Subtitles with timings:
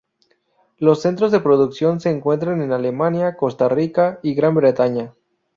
[0.79, 5.13] Los centros de producción se encuentran en Alemania, Costa Rica y Gran Bretaña.